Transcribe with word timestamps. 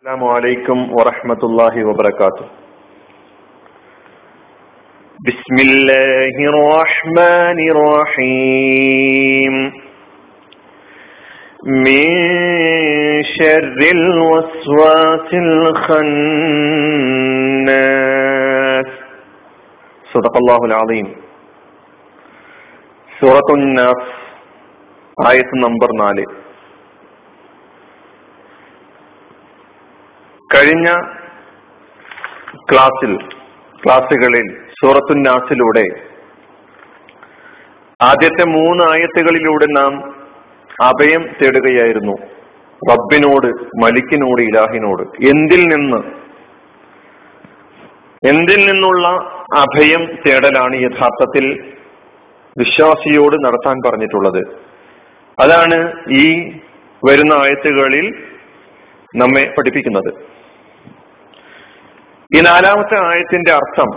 السلام 0.00 0.24
عليكم 0.24 0.78
ورحمة 0.96 1.42
الله 1.44 1.74
وبركاته 1.84 2.44
بسم 5.28 5.56
الله 5.60 6.36
الرحمن 6.52 7.58
الرحيم 7.74 9.54
من 11.84 12.08
شر 13.36 13.78
الوسواس 13.92 15.28
الخناس 15.44 16.08
صدق 20.12 20.34
الله 20.36 20.60
العظيم 20.64 21.06
سورة 23.20 23.48
الناس 23.60 24.00
آية 25.32 25.50
number 25.64 25.90
നാല് 26.02 26.24
കഴിഞ്ഞ 30.54 30.84
ക്ലാസ്സിൽ 32.72 33.16
ക്ലാസ്സുകളിൽ 33.84 34.62
സൂറത്തു 34.70 35.14
നാസിലൂടെ 35.14 35.84
ആദ്യത്തെ 38.02 38.44
മൂന്ന് 38.44 38.84
ആയത്തുകളിലൂടെ 38.84 39.66
നാം 39.66 40.14
അഭയം 40.82 41.28
തേടുകയായിരുന്നു. 41.42 42.12
റബ്ബിനോട് 42.90 43.46
മലിക്കിനോട് 43.82 44.42
ഇലാഹിനോട്. 44.42 45.02
എന്തിൽ 45.02 45.64
നിന്ന്? 45.64 45.96
എന്തിൽ 48.28 48.72
നിന്നുള്ള 48.72 49.08
അഭയം 49.56 50.06
തേടലാണ് 50.26 50.76
യഥാർത്ഥത്തിൽ 50.76 51.74
വിശ്വാസിയോട് 52.58 53.36
നടത്താൻ 53.44 53.76
പറഞ്ഞിട്ടുള്ളത്. 53.86 54.42
അതാണ് 55.40 55.92
ഈ 56.10 56.52
വരുന്ന 57.08 57.32
ആയത്തുകളിൽ 57.32 58.29
നമ്മെ 59.16 59.54
പഠിപ്പിക്കുന്നത്. 59.58 60.40
ഈ 62.36 62.40
നാലാമത്തെ 62.40 63.04
ആയത്തിന്റെ 63.04 63.52
അർത്ഥം 63.52 63.90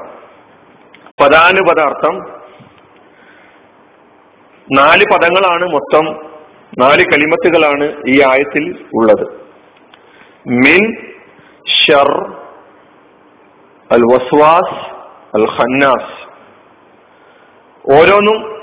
പദാനുപദാർത്ഥം 1.21 2.43
നാല് 4.71 5.03
പദങ്ങളാണ് 5.13 5.65
മൊത്തം 5.73 6.05
നാല് 6.79 7.03
കലിമത്തുകളാണ് 7.03 8.03
ഈ 8.07 8.21
ആയത്തിൽ 8.21 8.85
ഉള്ളത്. 8.93 9.43
മിൻ 10.47 11.03
ഷർ 11.69 12.11
അൽ 13.91 14.01
വസ്വാസ് 14.01 14.79
അൽ 15.37 15.45
ഖന്നാസ് 15.49 16.33
ഓരോന്നും 17.97 18.53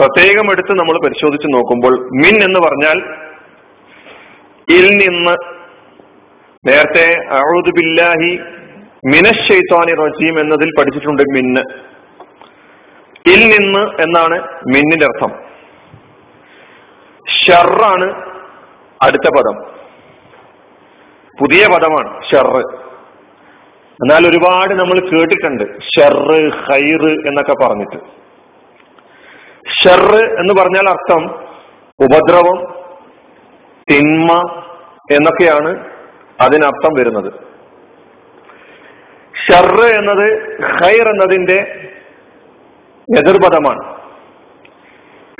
പ്രത്യേകം 0.00 0.52
എടുത്ത് 0.52 0.72
നമ്മൾ 0.72 1.06
പരിശോധിച്ച് 1.06 1.46
നോക്കുമ്പോൾ 1.54 1.94
മിൻ 2.00 2.42
എന്ന് 2.42 2.60
പറഞ്ഞാൽ 2.60 3.26
ഇൽ 4.76 4.88
നിന്ന് 4.90 5.56
നേരത്തെ 6.66 7.16
അഴുദ് 7.30 7.70
ബില്ലാഹി 7.76 8.38
മിനശൈത്വാനി 9.06 9.94
റജീം 9.94 10.40
എന്നതിൽ 10.40 10.70
പഠിച്ചിട്ടുണ്ട് 10.78 11.22
മിന്ന്. 11.22 11.60
ഇൽ 13.30 13.48
നിന്ന് 13.48 14.02
എന്നാണ് 14.02 14.42
മിന്നിന്റെ 14.44 15.06
അർത്ഥം. 15.06 15.38
ഷറാണ് 17.28 18.14
അടുത്ത 19.02 19.28
പദം. 19.38 19.76
പുതിയ 21.40 21.66
പദമാണ് 21.66 22.22
ഷെറ് 22.24 22.86
എന്നാൽ 24.02 24.28
ഒരുപാട് 24.28 24.74
നമ്മൾ 24.74 25.00
കേട്ടിട്ടുണ്ട്. 25.00 25.64
ഷെറ് 25.64 26.52
ഹൈറ് 26.52 27.28
എന്നൊക്കെ 27.28 27.54
പറഞ്ഞിട്ട്. 27.64 27.96
ഷെറ് 29.68 30.24
എന്ന് 30.40 30.54
പറഞ്ഞാൽ 30.54 30.88
അർത്ഥം 30.88 31.24
ഉപദ്രവം 32.00 32.74
തിന്മ 33.90 34.32
എന്നൊക്കെയാണ് 35.12 35.95
അതിനർത്ഥം 36.40 36.94
വരുന്നത്. 36.98 37.32
ഷർറ് 39.46 39.96
എന്നത് 39.96 40.56
ഖൈർ 40.82 41.08
എന്നതിന്റെ 41.08 41.88
എതിർപദമാണ്. 43.18 43.96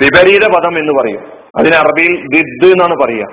വിപരീത 0.01 0.47
പദം 0.55 0.77
എന്ന് 0.77 1.01
പറയും. 1.01 1.31
അതിന് 1.57 1.75
അറബിയിൽ 1.75 2.27
ദിദ് 2.27 2.65
എന്നാണ് 2.65 2.95
പറയുക. 2.95 3.25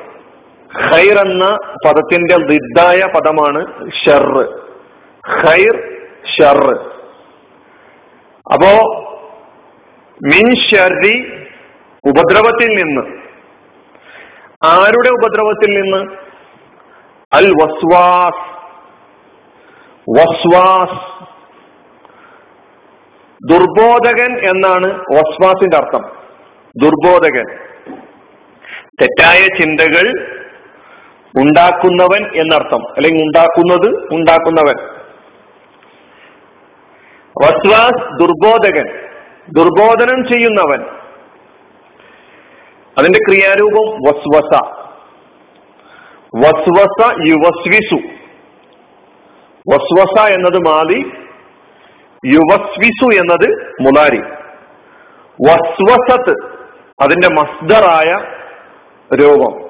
ഖൈർ 0.92 1.18
എന്ന 1.18 1.58
പദത്തിന്റെ 1.86 2.36
ദിദ്ദായ 2.36 3.00
പദമാണ് 3.14 3.90
ഷർറ്. 3.90 4.46
ഖൈർ 5.28 6.00
ഷർറ്. 6.38 6.94
അപ്പോ 8.52 9.00
മിൻ 10.22 10.54
ഷർരി 10.54 11.46
ഉപദ്രവത്തിൽ 12.08 12.68
നിന്ന് 12.68 13.24
ആരുടെ 14.64 15.08
ഉപദ്രവത്തിൽ 15.08 15.80
നിന്ന്? 15.80 16.24
അൽ 17.34 17.50
വസ്വാസ് 17.50 18.54
വസ്വാസ്. 20.10 21.24
ദുർബോധകൻ 23.52 24.48
എന്നാണ് 24.48 25.00
വസ്വാസിന്റെ 25.00 25.76
അർത്ഥം. 25.76 26.02
ദുർബോധകൻ. 26.76 27.44
തെറ്റായ 29.02 29.46
ചിന്തകൾ 29.58 30.34
ഉണ്ടാക്കുന്നവൻ 31.38 32.30
എന്നർത്ഥം. 32.34 32.88
അല്ലെങ്കിൽ 32.96 33.22
ഉണ്ടാക്കുന്നത് 33.22 34.14
ഉണ്ടാക്കുന്നവൻ. 34.14 34.76
വസ്വാസ് 37.44 38.20
ദുർബോധകൻ. 38.20 38.86
ദുർബോധനം 39.52 40.24
ചെയ്യുന്നവൻ. 40.24 40.82
അതിന്റെ 42.98 43.18
ക്രിയാരൂപം 43.28 43.98
വസ്വസ. 44.08 44.83
വസ്വസ 46.36 47.14
യുവസ്വിസു. 47.26 47.96
വസ്വസ 49.72 50.26
എന്നത് 50.26 50.56
മാതി 50.56 51.12
യുവസ്വിസു 52.26 53.16
എന്നത് 53.16 53.72
മുലാരി. 53.80 54.20
വസ്വസത്ത് 55.48 56.54
അതിന്റെ 57.02 57.28
മസ്ദറായ 57.28 58.12
രൂപം. 59.16 59.64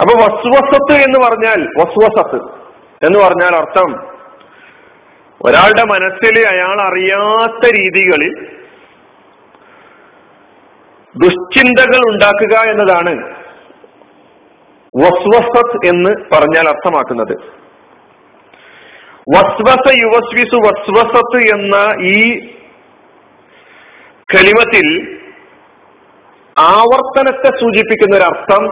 അപ്പൊ 0.00 0.20
വസ്വസത്ത് 0.20 0.92
എന്ന് 0.92 1.18
പറഞ്ഞാൽ 1.28 1.68
വസ്വസത്ത് 1.78 2.58
എന്ന് 3.06 3.18
പറഞ്ഞാൽ 3.18 3.56
അർത്ഥം 3.56 4.18
ഒരാളുടെ 5.42 5.84
മനസ്സിൽ 5.84 6.46
അയാൾ 6.46 6.80
അറിയാത്ത 6.80 7.70
രീതികളിൽ 7.70 8.46
ദുശ്ചിന്തകൾ 11.16 12.12
ഉണ്ടാക്കുക 12.12 12.70
എന്നതാണ് 12.70 13.37
വസ്വസത്ത് 15.00 15.88
എന്ന് 15.88 16.10
പറഞ്ഞാൽ 16.32 16.68
അർത്ഥമാക്കുന്നത്. 16.68 17.34
വസ്വസ 19.36 19.92
യുവസ്വിസു 20.02 20.56
വസ്വസത്ത് 20.56 21.40
എന്ന 21.54 22.04
ഈ 22.04 22.38
കലിമത്തിൽ 24.34 24.86
ആവർത്തനത്തെ 26.58 27.50
സൂചിപ്പിക്കുന്ന 27.60 28.16
ഒരു 28.16 28.24
അർത്ഥം 28.24 28.64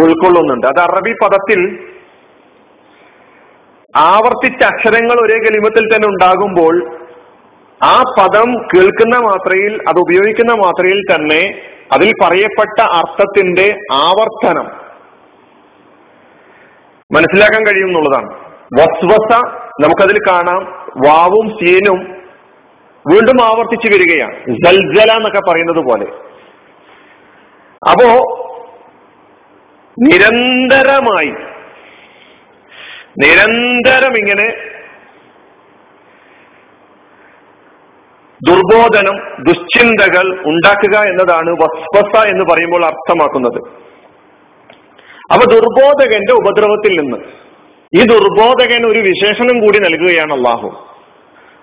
ഉൾക്കൊള്ളുന്നുണ്ട്. 0.00 0.66
അത് 0.66 0.80
അറബി 0.80 1.12
പദത്തിൽ 1.12 1.90
ആവർത്തിച്ച 3.98 4.64
അക്ഷരങ്ങൾ 4.64 5.16
ഒരേ 5.24 5.38
കലിമത്തിൽ 5.38 5.84
തന്നെ 5.84 6.08
ഉണ്ടാകുമ്പോൾ 6.08 7.00
ആ 7.84 8.02
പദം 8.18 8.48
കേൾക്കുന്ന 8.62 9.18
മാത്രയിൽ 9.18 9.82
അത് 9.88 9.98
ഉപയോഗിക്കുന്ന 9.98 10.52
മാത്രയിൽ 10.52 11.00
തന്നെ 11.14 11.60
അതിൽ 11.92 12.12
പറയപ്പെട്ട 12.22 12.80
അർത്ഥത്തിന്റെ 12.82 13.78
ആവർത്തനം 13.92 14.79
മനസ്സിലാക്കാൻ 17.12 17.62
കഴിയും 17.66 17.86
എന്നുള്ളതാണ് 17.86 18.50
വസ്വസ 18.80 19.36
നമുക്കതിൽ 19.80 20.18
കാണാം. 20.18 20.62
വാവും 21.06 21.48
സീനും 21.48 21.98
വീണ്ടും 23.12 23.44
ആവർത്തിച്ചു 23.44 23.88
വരികയാണ്. 23.88 24.44
ജൽജല 24.48 25.12
എന്നൊക്കെ 25.12 25.40
പറയുന്നത് 25.50 25.76
പോലെ. 25.76 26.06
അപ്പോ 27.90 28.36
നിരന്തരമായി 30.06 31.34
നിരന്തരം 33.18 34.18
ഇങ്ങനെ 34.18 34.48
ദുർബോധനം 38.48 39.44
ദുശ്ചിന്തകൾ 39.44 40.42
ഉണ്ടാക്കുക 40.46 40.98
എന്നതാണ് 40.98 41.50
വസ്വസ 41.50 42.26
എന്ന് 42.26 42.44
പറയുമ്പോൾ 42.44 42.84
അർത്ഥമാക്കുന്നത്. 42.84 43.89
അപ്പൊ 45.32 45.46
ദുർബോധകന്റെ 45.46 46.32
ഉപദ്രവത്തിൽ 46.32 47.00
നിന്ന്. 47.00 47.16
ഈ 47.94 48.06
ദുർബോധകൻ 48.06 48.86
ഒരു 48.86 48.98
വിശേഷണം 48.98 49.60
കൂടി 49.60 49.78
നൽകുകയാണ് 49.78 50.32
അള്ളാഹു. 50.32 50.86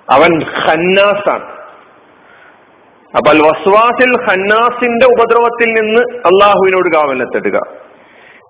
അവൻ 0.10 0.40
ഖന്നാസാണ്. 0.68 1.58
അപ്പൊ 3.18 3.32
അൽ 3.32 3.42
വസ്വാസിൽ 3.42 4.30
ഖന്നാസിന്റെ 4.30 5.06
ഉപദ്രവത്തിൽ 5.06 5.66
നിന്ന് 5.66 6.00
അള്ളാഹുവിനോട് 6.00 6.96
കാവലെത്തിടുക. 6.96 7.62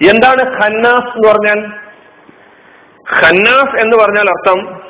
എന്താണ് 0.10 0.64
ഖന്നാസ് 0.64 1.06
എന്ന് 1.06 1.30
പറഞ്ഞാൽ? 1.30 1.68
ഖന്നാസ് 3.22 3.82
എന്ന് 3.82 3.98
പറഞ്ഞാൽ 3.98 4.30
അർത്ഥം 4.30 4.82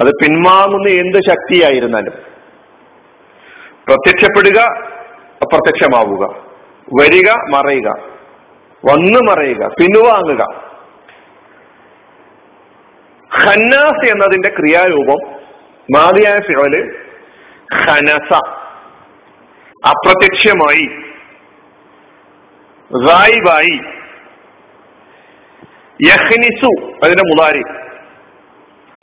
അത് 0.00 0.06
പിൻവാങ്ങുന്ന 0.06 0.88
എന്ത് 0.88 1.18
ശക്തിയായിരുന്നാലും. 1.18 2.33
പ്രത്യക്ഷപ്പെടുക 3.88 4.60
അപ്രത്യക്ഷമാവുക. 5.42 6.44
വരിക 7.00 7.30
മറയുക. 7.30 7.88
വന്ന് 8.90 9.18
മറയുക 9.30 9.66
പിൻവാങ്ങുക. 9.66 10.46
ഖന്നാസ് 13.44 14.10
എന്നതിന്റെ 14.10 14.48
ക്രിയാരൂപം 14.48 15.32
മാതിയായ 15.96 16.40
ഫിറൽ 16.40 16.96
ഖനസ 17.74 18.32
അപ്രത്യക്ഷമായി 19.88 20.86
റായിബായി 23.08 23.80
യഹ്നിസു 26.02 26.92
അതിന്റെ 27.04 27.22
മുതാരി. 27.24 27.60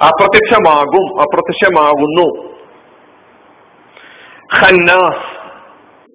അപ്രത്യക്ഷമാകും 0.05 1.21
അപ്രത്യക്ഷമാകുന്നു 1.21 2.50
ഖന്നാസ് 4.59 5.41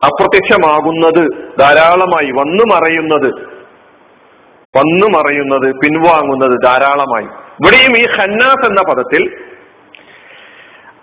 അപ്രത്യക്ഷമാകുന്നത് 0.06 1.28
ധാരാളമായി 1.58 2.30
വന്നു 2.32 2.74
മറയുന്നത് 2.74 3.56
വന്നു 4.76 5.06
മറയുന്നത് 5.06 5.74
പിൻവാങ്ങുന്നത് 5.74 6.58
ധാരാളമായി. 6.64 7.24
ഇവിടെയും 7.24 7.96
ഈ 7.98 8.06
ഖന്നാസ് 8.06 8.66
എന്ന 8.66 8.82
പദത്തിൽ 8.82 9.46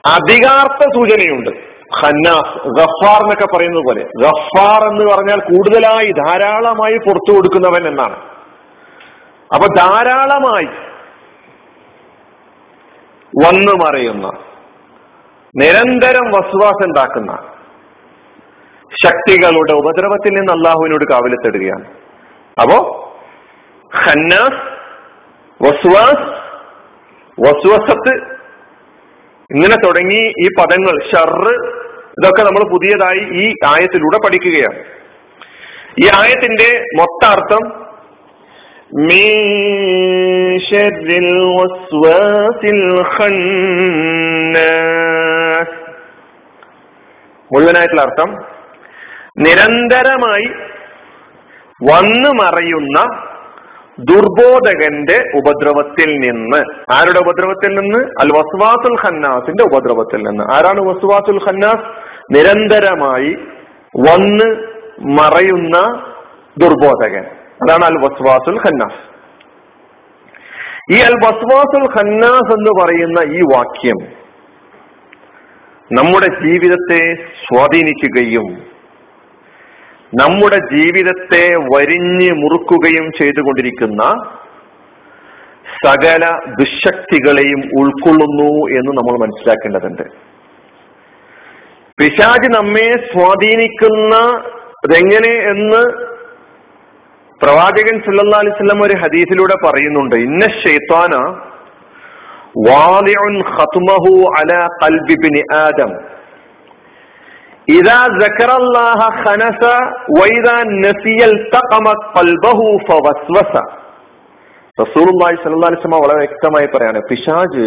അധികാർത്ഥ 0.05 0.83
സൂചനയുണ്ട്. 0.95 1.49
ഖന്നാസ് 2.01 2.67
ഗഫാർ 2.67 3.21
എന്നൊക്കെ 3.21 3.55
പറയുന്നത് 3.55 3.83
പോലെ. 3.83 4.03
ഗഫാർ 4.03 4.87
എന്ന് 4.87 5.15
പറഞ്ഞാൽ 5.15 5.39
കൂടുതലായി 5.39 6.11
ധാരാളമായി 6.11 6.97
പുറത്തു 6.97 7.35
കൊടുക്കുന്നവൻ 7.35 7.87
എന്നാണ്. 7.87 8.15
അപ്പൊ 9.53 9.67
ധാരാളമായി 9.77 10.67
വന്നു 13.45 13.71
മറയുന്ന 13.85 14.31
നിരന്തരം 15.55 16.31
വസ്വാസുണ്ടാക്കുന്ന 16.31 17.31
ശക്തികളുടെ 19.05 19.73
ഉപദ്രവത്തിൽ 19.73 20.33
നിന്ന് 20.33 20.53
അള്ളാഹുവിനോട് 20.53 21.05
കാവലത്തെടുകയാണ്. 21.11 21.85
അപ്പോ 22.61 22.77
ഖന്നാസ് 24.05 24.61
വസ്വാസ് 25.63 26.25
വസ്വസത്ത് 27.41 28.13
ഇങ്ങനെ 29.51 29.75
തുടങ്ങി 29.85 30.33
ഈ 30.41 30.47
പദങ്ങൾ 30.59 30.99
ഷർറ് 31.11 31.53
ഇതൊക്കെ 32.19 32.41
നമ്മൾ 32.43 32.71
പുതിയതായി 32.71 33.19
ഈ 33.19 33.53
ആയത്തിലൂടെ 33.65 34.17
പഠിക്കുകയാണ്. 34.25 34.83
ഈ 36.03 36.07
ആയത്തിന്റെ 36.21 37.01
മൊത്ത 37.01 37.29
അർത്ഥം 37.29 37.82
മുഴുവനായിട്ടുള്ള 47.53 48.01
അർത്ഥം 48.01 48.35
നിരന്തരമായി 49.37 50.45
വന്നു 51.83 52.29
മറയുന്ന 52.29 53.25
ദുർബോധകന്റെ 53.99 55.23
ഉപദ്രവത്തിൽ 55.35 56.17
നിന്ന്. 56.17 56.57
ആരുടെ 56.93 57.19
ഉപദ്രവത്തിൽ 57.19 57.79
നിന്ന്? 57.79 57.99
അൽ 57.99 58.31
വസ്വാസുൽ 58.33 58.95
ഖന്നാസിന്റെ 59.05 59.63
ഉപദ്രവത്തിൽ 59.63 60.17
നിന്ന്. 60.17 60.43
ആരാണ് 60.43 60.81
വസ്വാസുൽ 60.81 61.39
ഖന്നാസ്? 61.47 61.85
നിരന്തരമായി 62.31 63.37
വന്ന് 63.97 64.55
മറയുന്ന 64.99 66.05
ദുർബോധകൻ. 66.57 67.42
അതാണ് 67.53 67.85
അൽ 67.85 67.97
വസ്വാസുൽ 68.03 68.57
ഖന്നാസ്. 68.57 69.01
ഈ 70.93 70.99
അൽ 70.99 71.15
വസ്വാസുൽ 71.25 71.85
ഖന്നാസ് 71.97 72.53
എന്ന് 72.53 72.71
പറയുന്ന 72.81 73.35
ഈ 73.37 73.41
വാക്യം 73.41 74.23
നമ്മുടെ 75.91 76.25
ജീവിതത്തെ 76.25 77.15
സ്വാധീനിക്കുകയും 77.43 78.73
നമ്മുടെ 80.21 80.55
ജീവിതത്തെ 80.55 81.55
വരിഞ്ഞ് 81.55 82.31
മുറുക്കുകയും 82.31 83.11
ചെയ്തുകൊണ്ടിരിക്കുന്ന 83.19 84.03
സകല 85.85 86.39
ദുശക്തികളെയും 86.59 87.61
ഉൾക്കൊള്ളുന്നു 87.79 88.51
എന്ന് 88.77 88.91
നമ്മൾ 88.97 89.19
മനസ്സിലാക്കേണ്ടതുണ്ട്. 89.19 90.03
പിശാജ് 91.99 92.49
നമ്മെ 92.55 92.89
സ്വാധീനിക്കുന്ന 93.13 94.15
എങ്ങനെ 94.97 95.33
എന്ന് 95.51 96.12
പ്രവാചകൻ 97.43 97.95
സുല്ലാ 98.05 98.39
അലിസ്ലം 98.43 98.81
ഒരു 98.85 98.95
ഹദീസിലൂടെ 99.03 99.55
പറയുന്നുണ്ട് 99.65 100.15
ഇന്ന 100.27 100.43
ഷെയ്ത്താന 100.63 101.13
വാലിഉൻ 102.67 103.35
ഖത്മഹു 103.55 104.11
ഖൽബി 104.81 105.15
ബിനി 105.23 105.41
ആദം. 105.61 105.91
ഇദാ 107.77 107.97
സക്കറല്ലാഹ 108.21 109.01
ഖനസ 109.23 109.63
നസിയൽ 110.85 111.35
തഖമ 111.55 111.87
ഖൽബഹു 112.15 112.67
റസൂലുള്ളാഹി 114.77 115.33
അലൈഹി 115.33 115.81
വസല്ലം 115.81 116.03
വളരെ 116.05 116.19
വ്യക്തമായി 116.23 116.67
പറയാണ് 116.75 117.01
പിശാജ് 117.09 117.65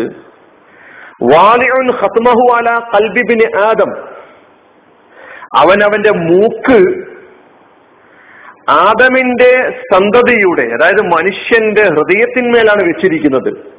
വാലിഉൻ 1.32 1.88
ഖത്മഹു 2.00 2.44
ഖൽബി 2.94 3.22
ബിനി 3.30 3.46
ആദം. 3.68 3.90
അവൻ 5.62 5.78
അവന്റെ 5.88 6.12
മൂക്ക് 6.28 6.78
ആദമിന്റെ 8.68 9.80
സന്തതിയുടെ 9.92 10.62
അതായത് 10.62 11.02
മനുഷ്യന്റെ 11.02 11.82
ഹൃദയത്തിന്മേലാണ് 11.82 12.84
വെച്ചിരിക്കുന്നത്. 12.84 13.76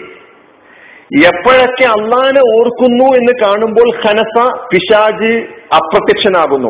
എപ്പോഴൊക്കെ 1.26 1.84
അള്ളാനെ 1.84 2.58
ഓർക്കുന്നു 2.58 3.04
എന്ന് 3.04 3.32
കാണുമ്പോൾ 3.42 4.08
ഖനസ 4.08 4.52
പിശാജ് 4.72 5.46
അപ്രത്യക്ഷനാകുന്നു. 5.74 6.68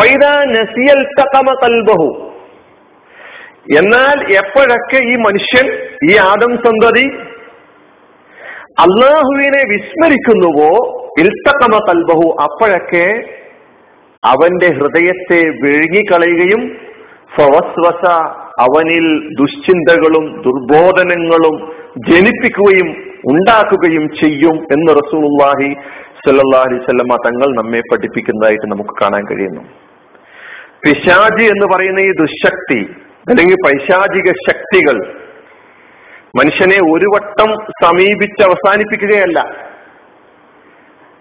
വൈദ 0.00 0.26
നസിയൽ 0.44 1.06
കൽബഹു. 1.64 2.32
എന്നാൽ 3.78 4.32
എപ്പോഴൊക്കെ 4.32 4.96
ഈ 4.96 5.16
മനുഷ്യൻ 5.16 5.88
ഈ 6.10 6.16
ആദം 6.16 6.56
സന്തതി 6.56 7.27
അള്ളാഹുവിനെ 8.78 9.62
വിസ്മരിക്കുന്നുവോ? 9.68 10.72
ഇൽത്തക്കമ 11.18 11.78
കൽബഹു. 11.78 12.36
അപ്പോഴൊക്കെ 12.42 13.24
അവന്റെ 14.24 14.66
ഹൃദയത്തെ 14.66 15.40
വിഴുങ്ങിക്കളയുകയും 15.64 16.76
സ്വസ്വസ 17.34 18.10
അവനിൽ 18.60 19.34
ദുശ്ചിന്തകളും 19.34 20.42
ദുർബോധനങ്ങളും 20.42 21.72
ജനിപ്പിക്കുകയും 22.08 22.88
ഉണ്ടാക്കുകയും 23.26 24.08
ചെയ്യും 24.08 24.56
എന്ന് 24.72 24.92
റസൂലുള്ളാഹി 24.92 25.74
സല്ലാഹി 26.26 26.74
അലൈഹി 26.74 27.16
തങ്ങൾ 27.26 27.54
നമ്മെ 27.54 27.80
പഠിപ്പിക്കുന്നതായിട്ട് 27.80 28.66
നമുക്ക് 28.66 28.90
കാണാൻ 29.02 29.24
കഴിയുന്നു. 29.30 29.62
പിശാജി 30.84 31.44
എന്ന് 31.44 31.66
പറയുന്ന 31.66 32.00
ഈ 32.00 32.10
ദുശക്തി 32.10 32.80
അല്ലെങ്കിൽ 33.28 33.56
പൈശാചിക 33.64 34.32
ശക്തികൾ 34.48 35.27
മനുഷ്യനെ 36.36 36.76
ഒരു 36.76 37.06
വട്ടം 37.06 37.54
സമീപിച്ച് 37.84 38.46
അവസാനിപ്പിക്കുകയല്ല. 38.46 39.40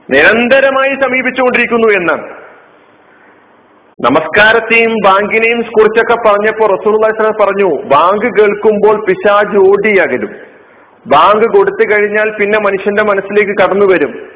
നിരന്തരമായി 0.09 0.93
സമീപിച്ചുകൊണ്ടിരിക്കുന്നു 0.93 1.87
എന്നാണ് 1.87 2.47
നമസ്കാരത്തെയും 4.01 4.95
ബാങ്കിനെയും 5.05 5.61
കുറിച്ചൊക്കെ 5.61 6.29
പറഞ്ഞപ്പോ 6.29 6.65
റസൂള്ള 6.65 7.29
പറഞ്ഞു 7.41 7.81
ബാങ്ക് 7.81 8.25
കേൾക്കുമ്പോൾ 8.25 9.05
പിശാജ് 9.05 9.57
ഓടിയകലും. 9.57 10.29
ബാങ്ക് 11.07 11.57
കൊടുത്തു 11.57 11.93
കഴിഞ്ഞാൽ 11.93 12.37
പിന്നെ 12.39 12.59
മനുഷ്യന്റെ 12.59 13.03
മനസ്സിലേക്ക് 13.03 13.51
കടന്നു 13.51 13.85
വരും. 13.85 14.29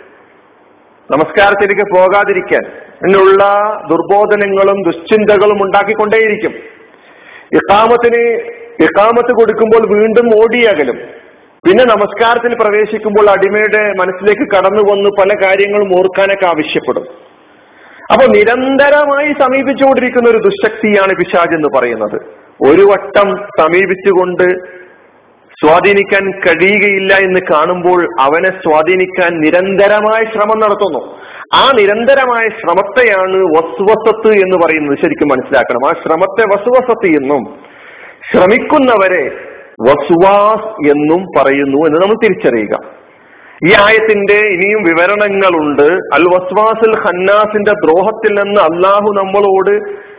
നമസ്കാരത്തിലേക്ക് 1.11 1.81
പോകാതിരിക്കാൻ. 1.81 2.71
എന്നുള്ള 3.05 3.43
ദുർബോധനങ്ങളും 3.89 4.83
ദുശ്ചിന്തകളും 4.83 5.63
ഉണ്ടാക്കിക്കൊണ്ടേയിരിക്കും. 5.63 6.51
ഇക്കാമത്തിന് 7.53 8.51
ഇക്കാമത്ത് 8.79 9.33
കൊടുക്കുമ്പോൾ 9.33 9.99
വീണ്ടും 9.99 10.43
ഓടിയകലും. 10.43 10.95
പിന്നെ 11.67 11.83
നമസ്കാരത്തിൽ 11.83 12.55
പ്രവേശിക്കുമ്പോൾ 12.55 13.29
അടിമയുടെ 13.29 13.91
മനസ്സിലേക്ക് 13.91 14.51
കടന്നു 14.51 14.91
വന്ന് 14.91 15.09
പല 15.09 15.45
കാര്യങ്ങളും 15.45 15.99
ഓർക്കാനൊക്കെ 15.99 16.45
ആവശ്യപ്പെടും. 16.45 17.03
അപ്പൊ 18.13 18.25
നിരന്തരമായി 18.25 19.33
സമീപിച്ചുകൊണ്ടിരിക്കുന്ന 19.33 20.29
ഒരു 20.29 20.37
ദുശക്തിയാണ് 20.37 21.15
പിശാജ് 21.15 21.55
എന്ന് 21.55 21.67
പറയുന്നത്. 21.77 22.21
ഒരു 22.69 22.81
വട്ടം 22.81 23.47
സമീപിച്ചുകൊണ്ട് 23.59 24.59
സ്വാധീനിക്കാൻ 25.51 26.31
കഴിയുകയില്ല 26.31 27.13
എന്ന് 27.13 27.39
കാണുമ്പോൾ 27.51 28.07
അവനെ 28.21 28.49
സ്വാധീനിക്കാൻ 28.49 29.41
നിരന്തരമായ 29.41 30.23
ശ്രമം 30.31 30.59
നടത്തുന്നു. 30.59 31.17
ആ 31.53 31.71
നിരന്തരമായ 31.79 32.47
ശ്രമത്തെയാണ് 32.47 33.37
വസ്വസത്ത് 33.37 34.27
എന്ന് 34.27 34.65
പറയുന്നത്. 34.65 34.97
ശരിക്കും 34.97 35.27
മനസ്സിലാക്കണം. 35.27 35.89
ആ 35.89 35.91
ശ്രമത്തെ 36.05 36.55
വസുവസത്ത് 36.55 37.05
എന്നും 37.05 37.71
ശ്രമിക്കുന്നവരെ 38.29 39.51
വസുവാസ് 39.81 40.91
എന്നും 40.91 41.25
പറയുന്നു 41.25 41.87
എന്ന് 41.87 42.01
നമ്മൾ 42.01 42.15
തിരിച്ചറിയുക. 42.23 43.01
ഈ 43.67 43.73
ആയത്തിന്റെ 43.81 44.47
ഇനിയും 44.47 44.83
വിവരണങ്ങളുണ്ട്. 44.83 45.93
അൽ 46.13 46.23
വസ്വാസുൽ 46.23 46.95
ഖന്നാസിന്റെ 46.95 47.71
ദ്രോഹത്തിൽ 47.71 48.33
നിന്ന് 48.33 48.61
അള്ളാഹു 48.61 49.13
നമ്മളോട് 49.13 50.11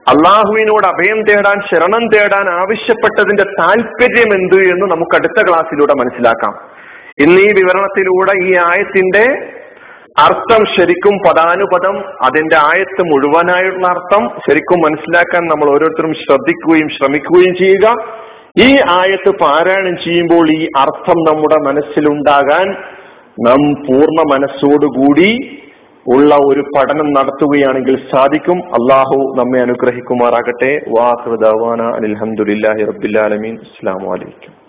അള്ളാഹുവിനോട് 0.00 0.86
അഭയം 0.86 1.22
തേടാൻ 1.22 1.60
ശരണം 1.70 2.08
തേടാൻ 2.08 2.48
ആവശ്യപ്പെട്ടതിന്റെ 2.48 3.42
താല്പര്യം 3.42 4.34
എന്ത് 4.34 4.72
എന്ന് 4.72 4.86
നമുക്ക് 4.90 5.16
അടുത്ത 5.16 5.48
ക്ലാസ്സിലൂടെ 5.48 5.94
മനസ്സിലാക്കാം. 5.94 6.54
ഇന്ന് 7.18 7.40
ഈ 7.40 7.46
വിവരണത്തിലൂടെ 7.46 8.44
ഈ 8.44 8.56
ആയത്തിന്റെ 8.56 9.52
അർത്ഥം 10.18 10.64
ശരിക്കും 10.76 11.18
പദാനുപദം 11.26 11.98
അതിന്റെ 11.98 12.56
ആയത്ത് 12.56 13.02
മുഴുവനായുള്ള 13.02 13.86
അർത്ഥം 13.86 14.28
ശരിക്കും 14.48 14.78
മനസ്സിലാക്കാൻ 14.80 15.42
നമ്മൾ 15.42 15.70
ഓരോരുത്തരും 15.70 16.12
ശ്രദ്ധിക്കുകയും 16.12 16.88
ശ്രമിക്കുകയും 16.88 17.54
ചെയ്യുക. 17.54 17.94
ഈ 18.58 18.78
ആയത്ത് 18.88 19.30
പാരായണം 19.40 19.96
ചെയ്യുമ്പോൾ 19.96 20.50
ഈ 20.50 20.68
അർത്ഥം 20.78 21.18
നമ്മുടെ 21.28 21.58
മനസ്സിലുണ്ടാകാൻ 21.68 22.70
നാം 23.48 23.60
പൂർണ 23.74 24.18
മനസ്സോടുകൂടി 24.32 25.60
ഉള്ള 26.14 26.34
ഒരു 26.34 26.60
പഠനം 26.60 27.12
നടത്തുകയാണെങ്കിൽ 27.12 27.96
സാധിക്കും. 27.96 28.58
അള്ളാഹു 28.58 29.34
നമ്മെ 29.38 29.60
അനുഗ്രഹിക്കുമാറാകട്ടെ. 29.60 30.80
വാഹൃദാന 30.98 31.82
അലഹമുല്ലാഹി 31.82 32.84
റബിൻ 32.84 33.58
അസ്സാം 33.58 34.10
വലൈക്കും 34.10 34.59